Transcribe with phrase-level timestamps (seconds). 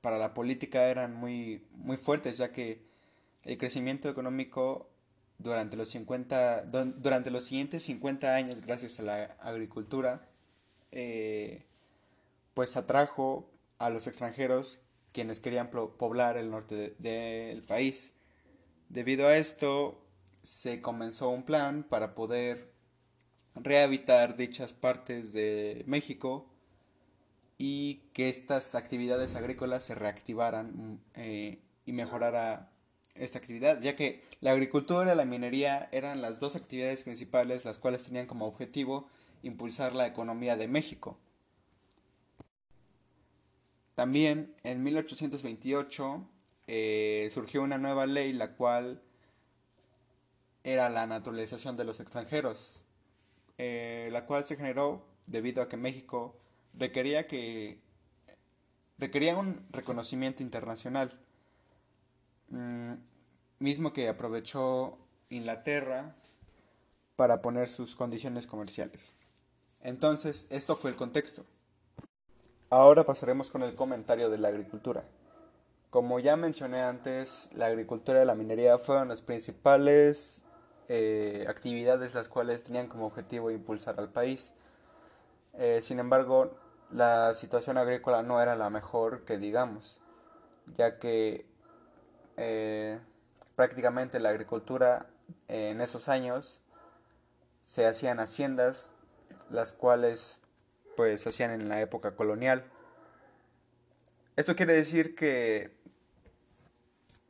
[0.00, 2.86] para la política eran muy, muy fuertes, ya que
[3.44, 4.90] el crecimiento económico
[5.38, 6.62] durante los, 50,
[6.96, 10.28] durante los siguientes 50 años, gracias a la agricultura,
[10.90, 11.64] eh,
[12.54, 14.80] pues atrajo a los extranjeros
[15.12, 18.14] quienes querían poblar el norte del país.
[18.88, 20.04] Debido a esto,
[20.42, 22.72] se comenzó un plan para poder
[23.62, 26.48] rehabilitar dichas partes de México
[27.58, 32.70] y que estas actividades agrícolas se reactivaran eh, y mejorara
[33.14, 37.78] esta actividad, ya que la agricultura y la minería eran las dos actividades principales las
[37.78, 39.08] cuales tenían como objetivo
[39.42, 41.18] impulsar la economía de México.
[43.96, 46.28] También en 1828
[46.68, 49.02] eh, surgió una nueva ley la cual
[50.62, 52.84] era la naturalización de los extranjeros,
[53.58, 56.36] eh, la cual se generó debido a que México
[56.74, 57.80] requería que
[58.98, 61.18] requería un reconocimiento internacional,
[62.50, 62.94] mm,
[63.58, 64.98] mismo que aprovechó
[65.30, 66.16] Inglaterra
[67.16, 69.14] para poner sus condiciones comerciales.
[69.82, 71.44] Entonces, esto fue el contexto.
[72.70, 75.04] Ahora pasaremos con el comentario de la agricultura.
[75.90, 80.42] Como ya mencioné antes, la agricultura y la minería fueron las principales
[80.90, 84.54] eh, actividades las cuales tenían como objetivo impulsar al país.
[85.52, 86.56] Eh, sin embargo,
[86.90, 90.00] la situación agrícola no era la mejor que digamos,
[90.76, 91.44] ya que
[92.38, 92.98] eh,
[93.54, 95.06] prácticamente la agricultura
[95.48, 96.62] en esos años
[97.64, 98.94] se hacían haciendas,
[99.50, 100.40] las cuales
[100.96, 102.64] pues se hacían en la época colonial.
[104.36, 105.76] Esto quiere decir que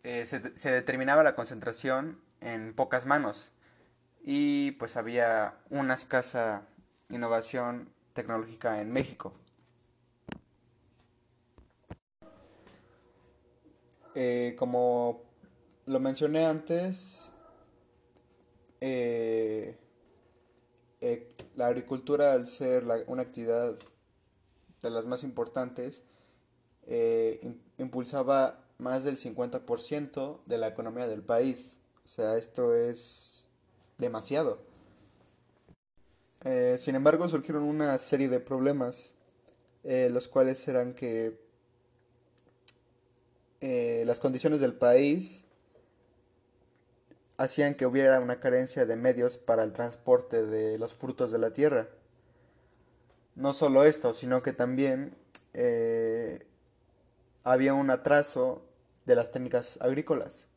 [0.05, 3.53] se, se determinaba la concentración en pocas manos
[4.23, 6.67] y pues había una escasa
[7.09, 9.33] innovación tecnológica en México.
[14.15, 15.23] Eh, como
[15.87, 17.33] lo mencioné antes,
[18.81, 19.79] eh,
[21.01, 23.79] eh, la agricultura al ser una actividad
[24.83, 26.03] de las más importantes,
[27.79, 31.79] impulsaba más del 50% de la economía del país.
[32.09, 33.45] O sea, esto es
[33.99, 34.59] demasiado.
[36.43, 39.15] Eh, sin embargo, surgieron una serie de problemas,
[39.85, 41.39] eh, los cuales eran que
[43.61, 45.45] eh, las condiciones del país
[47.37, 51.53] hacían que hubiera una carencia de medios para el transporte de los frutos de la
[51.53, 51.91] tierra.
[53.35, 55.15] No solo esto, sino que también
[57.45, 58.63] había un atraso
[59.05, 60.49] de las técnicas agrícolas.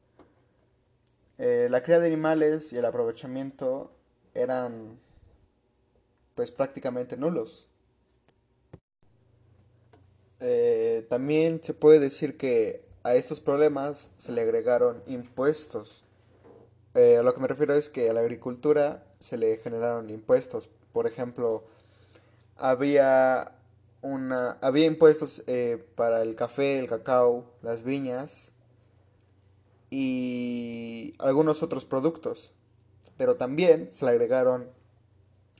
[1.43, 3.89] Eh, la cría de animales y el aprovechamiento
[4.35, 4.99] eran
[6.35, 7.65] pues prácticamente nulos.
[10.39, 16.03] Eh, también se puede decir que a estos problemas se le agregaron impuestos.
[16.93, 20.69] Eh, a lo que me refiero es que a la agricultura se le generaron impuestos.
[20.93, 21.63] Por ejemplo,
[22.55, 23.55] había
[24.03, 25.41] una había impuestos
[25.95, 28.50] para el café, el cacao, las viñas
[29.91, 32.53] y algunos otros productos.
[33.17, 34.71] Pero también se le agregaron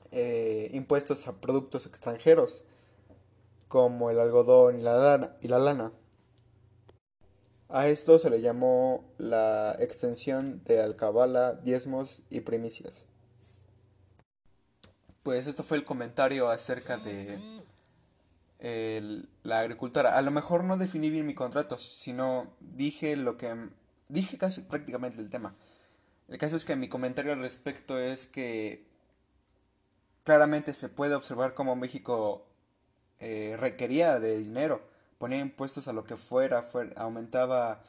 [0.10, 2.64] eh, impuestos a productos extranjeros,
[3.68, 5.36] como el algodón y la lana.
[5.42, 5.92] Y la lana.
[7.70, 13.06] A esto se le llamó la extensión de alcabala, diezmos y primicias.
[15.24, 17.38] Pues esto fue el comentario acerca de
[19.44, 20.18] la agricultura.
[20.18, 23.70] A lo mejor no definí bien mi contrato, sino dije lo que...
[24.12, 25.56] Dije casi prácticamente el tema.
[26.28, 28.86] El caso es que mi comentario al respecto es que
[30.26, 32.46] claramente se puede observar cómo México
[33.22, 34.82] eh, requería de dinero,
[35.18, 36.66] ponía impuestos a lo que fuera,
[36.98, 37.82] aumentaba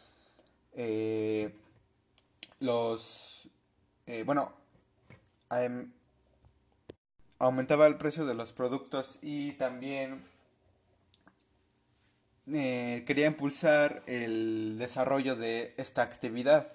[0.75, 1.53] eh,
[2.61, 3.49] los...
[4.07, 4.53] Eh, bueno,
[7.41, 10.23] aumentaba el precio de los productos y también
[12.53, 16.67] quería impulsar el desarrollo de esta actividad.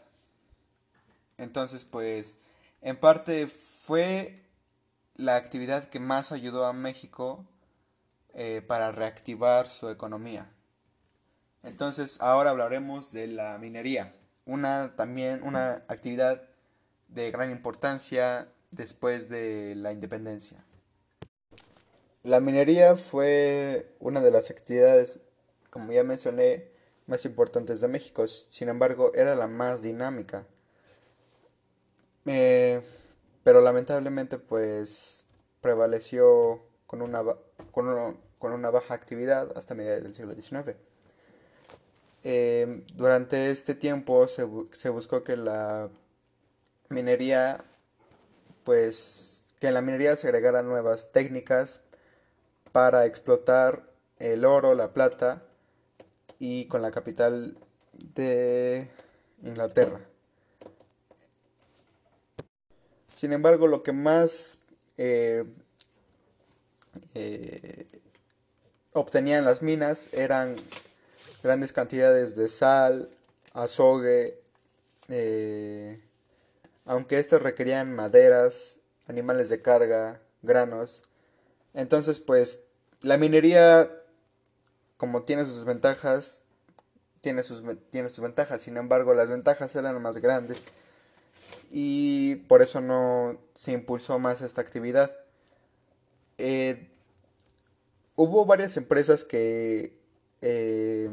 [1.38, 2.38] Entonces, pues,
[2.82, 4.44] en parte fue
[5.16, 7.46] la actividad que más ayudó a México
[8.34, 10.50] eh, para reactivar su economía.
[11.64, 14.14] Entonces, ahora hablaremos de la minería,
[14.46, 16.44] una también una actividad
[17.08, 20.64] de gran importancia después de la independencia.
[22.24, 25.20] La minería fue una de las actividades,
[25.78, 26.72] como ya mencioné,
[27.06, 30.44] más importantes de México, sin embargo, era la más dinámica.
[32.26, 32.82] Eh,
[33.44, 35.30] pero lamentablemente pues
[35.62, 37.24] prevaleció con una,
[37.72, 37.88] con,
[38.42, 40.76] una baja actividad hasta mediados del siglo XIX.
[42.24, 45.92] Eh, durante este tiempo se, se, buscó que la
[46.90, 47.64] minería,
[48.64, 51.82] pues, que en la minería se agregaran nuevas técnicas
[52.72, 55.47] para explotar el oro, la plata
[56.40, 57.58] y con la capital
[57.94, 58.90] de
[59.44, 60.02] Inglaterra.
[63.14, 64.60] Sin embargo, lo que más
[64.98, 65.44] eh,
[67.16, 67.88] eh,
[68.94, 70.56] obtenían las minas eran
[71.42, 73.10] grandes cantidades de sal,
[73.54, 74.40] azogue,
[75.10, 76.02] eh,
[76.86, 81.04] aunque estas requerían maderas, animales de carga, granos.
[81.74, 82.62] Entonces, pues,
[83.02, 83.92] la minería,
[84.98, 86.42] como tiene sus ventajas,
[87.22, 88.62] tiene sus, tiene sus ventajas.
[88.62, 90.72] Sin embargo, las ventajas eran más grandes
[91.72, 95.12] y por eso no se impulsó más esta actividad.
[96.38, 96.90] Eh,
[98.16, 99.98] hubo varias empresas que
[100.42, 101.10] eh,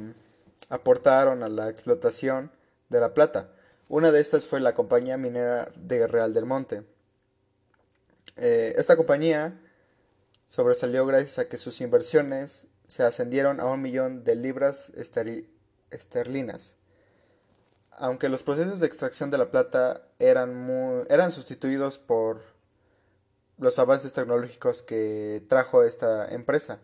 [0.68, 2.50] aportaron a la explotación
[2.88, 3.50] de la plata.
[3.88, 6.84] Una de estas fue la compañía minera de Real del Monte.
[8.36, 9.60] Eh, esta compañía
[10.48, 14.92] sobresalió gracias a que sus inversiones se ascendieron a un millón de libras
[15.90, 16.76] esterlinas
[17.98, 20.68] aunque los procesos de extracción de la plata eran,
[21.08, 22.42] eran sustituidos por
[23.58, 26.80] los avances tecnológicos que trajo esta empresa.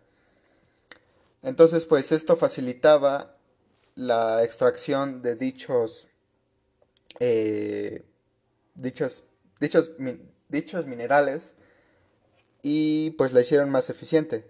[1.43, 3.37] Entonces, pues esto facilitaba
[3.95, 6.07] la extracción de dichos,
[7.19, 8.05] eh,
[8.75, 9.25] dichos,
[9.59, 9.93] dichos,
[10.49, 11.55] dichos minerales
[12.63, 14.47] y pues la hicieron más eficiente.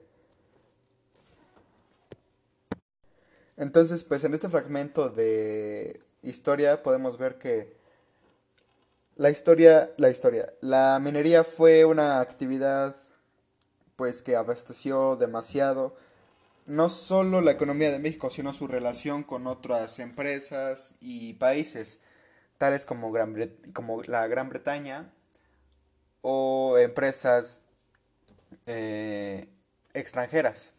[3.61, 7.77] Entonces, pues en este fragmento de historia podemos ver que
[9.17, 12.97] la historia, la historia, la minería fue una actividad
[13.97, 15.95] pues que abasteció demasiado
[16.65, 22.01] no solo la economía de México, sino su relación con otras empresas y países,
[22.57, 23.35] tales como, Gran
[24.07, 25.13] la Gran Bretaña
[26.23, 27.61] o empresas
[28.65, 29.51] eh,
[29.93, 30.73] extranjeras.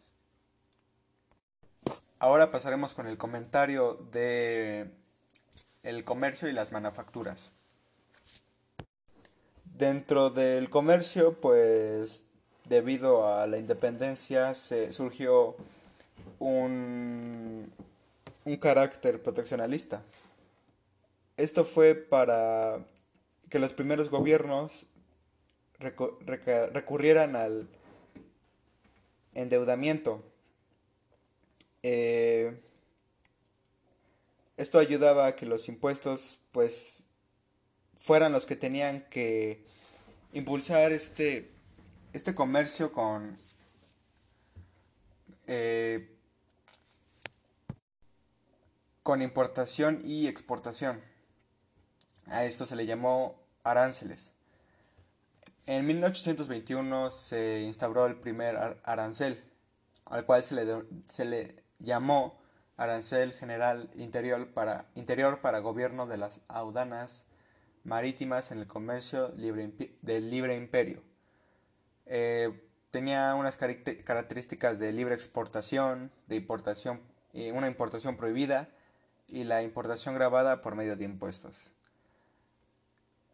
[2.22, 4.88] Ahora pasaremos con el comentario de
[5.82, 7.50] el comercio y las manufacturas.
[9.64, 12.22] Dentro del comercio, pues
[12.66, 15.56] debido a la independencia se surgió
[16.38, 17.72] un,
[18.44, 20.04] un carácter proteccionalista.
[21.36, 22.78] Esto fue para
[23.50, 24.86] que los primeros gobiernos
[25.80, 27.68] recurrieran al
[29.34, 30.22] endeudamiento.
[31.82, 32.60] Eh,
[34.56, 37.04] esto ayudaba a que los impuestos pues
[37.98, 39.64] fueran los que tenían que
[40.32, 41.50] impulsar este,
[42.12, 43.36] este comercio con
[45.46, 46.08] eh,
[49.02, 51.02] con importación y exportación.
[52.26, 54.32] A esto se le llamó aranceles.
[55.66, 59.42] En 1821 se instauró el primer arancel,
[60.06, 62.40] al cual se le, se le llamó
[62.76, 67.26] arancel general interior para, gobierno de las audanas
[67.84, 71.02] marítimas en el comercio libre, del libre imperio.
[72.06, 77.00] Eh, tenía unas características de libre exportación, de importación,
[77.54, 78.68] una importación prohibida
[79.28, 81.72] y la importación grabada por medio de impuestos.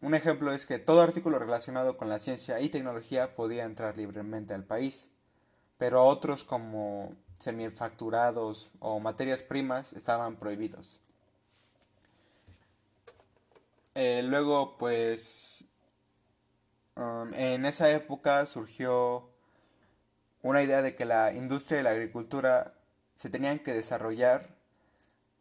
[0.00, 4.54] Un ejemplo es que todo artículo relacionado con la ciencia y tecnología podía entrar libremente
[4.54, 5.08] al país,
[5.76, 11.00] pero otros como semifacturados o materias primas estaban prohibidos.
[13.94, 15.64] Eh, luego, pues,
[16.96, 19.28] um, en esa época surgió
[20.42, 22.74] una idea de que la industria y la agricultura
[23.14, 24.56] se tenían que desarrollar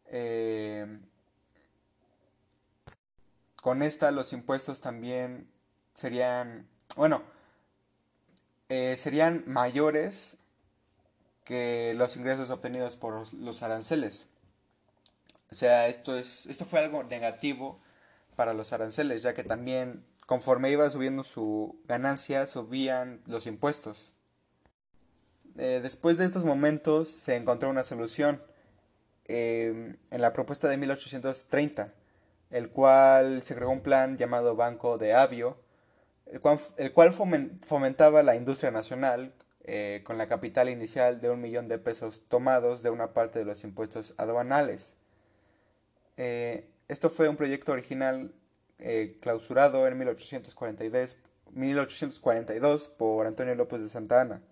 [0.06, 0.98] eh,
[3.62, 5.50] con esta los impuestos también
[5.94, 7.22] serían, bueno,
[8.68, 10.36] eh, serían mayores
[11.48, 14.28] que los ingresos obtenidos por los aranceles.
[15.50, 17.80] O sea, esto, es, esto fue algo negativo
[18.36, 24.12] para los aranceles, ya que también conforme iba subiendo su ganancia, subían los impuestos.
[25.56, 28.42] Eh, después de estos momentos se encontró una solución
[29.24, 31.94] eh, en la propuesta de 1830,
[32.50, 35.56] el cual se creó un plan llamado Banco de Avio,
[36.26, 36.42] el
[36.92, 37.14] cual,
[37.62, 39.32] fomentaba la industria nacional
[39.68, 43.44] eh, con la capital inicial de un millón de pesos tomados de una parte de
[43.44, 44.96] los impuestos aduanales.
[46.16, 48.32] esto fue un proyecto original
[49.20, 51.16] clausurado en 1842,
[51.52, 54.42] 1842 por Antonio López de Santa Ana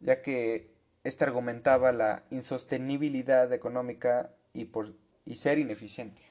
[0.00, 0.70] ya que
[1.04, 4.94] éste argumentaba la insostenibilidad económica y, por,
[5.24, 6.22] y ser ineficiente.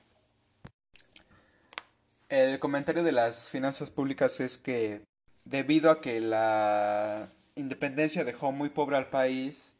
[2.29, 5.01] El comentario de las finanzas públicas es que
[5.45, 9.75] debido a que la independencia dejó muy pobre al país,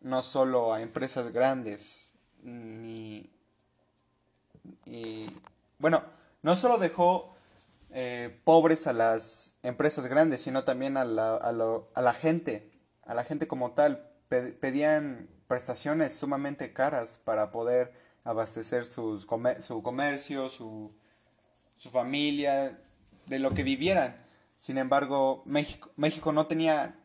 [0.00, 3.30] no solo a empresas grandes, ni...
[4.84, 5.26] Y,
[5.78, 6.04] bueno,
[6.42, 7.34] no solo dejó
[7.90, 11.48] eh, pobres a las empresas grandes, sino también a la, a,
[11.94, 12.70] a la gente
[13.06, 14.10] a la gente como tal.
[14.28, 17.92] Pedían prestaciones sumamente caras para poder
[18.24, 19.26] abastecer sus
[19.60, 20.92] su comercio, su,
[21.76, 22.78] su familia,
[23.26, 24.16] de lo que vivieran.
[24.56, 26.96] Sin embargo, México, México no tenía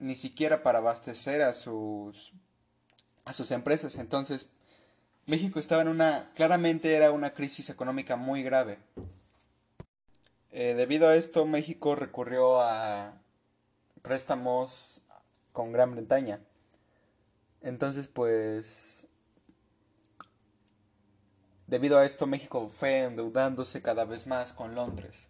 [0.00, 2.32] ni siquiera para abastecer a sus,
[3.24, 3.96] a sus empresas.
[3.98, 4.50] Entonces,
[5.26, 8.78] México estaba en una, claramente era una crisis económica muy grave.
[10.50, 13.14] Eh, debido a esto, México recurrió a
[14.02, 15.02] préstamos
[15.52, 16.40] con Gran Bretaña.
[17.60, 19.06] Entonces, pues,
[21.66, 25.28] debido a esto, México fue endeudándose cada vez más con Londres.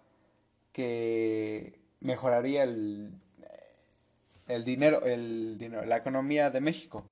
[0.71, 3.11] que mejoraría el,
[4.47, 7.05] el dinero, el dinero, la economía de México.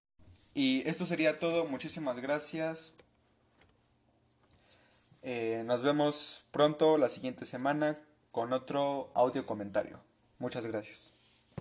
[0.53, 2.93] Y esto sería todo, muchísimas gracias.
[5.21, 7.99] Eh, nos vemos pronto la siguiente semana
[8.31, 9.99] con otro audio comentario.
[10.39, 11.13] Muchas gracias.